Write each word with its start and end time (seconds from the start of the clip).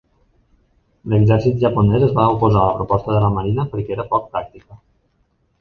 L'exèrcit 1.13 1.59
japonès 1.65 2.07
es 2.09 2.15
va 2.21 2.25
oposar 2.37 2.63
a 2.63 2.71
la 2.71 2.75
proposta 2.79 3.15
de 3.17 3.21
la 3.27 3.31
Marina 3.39 3.69
perquè 3.75 3.97
era 3.99 4.11
poc 4.15 4.29
pràctica. 4.35 4.83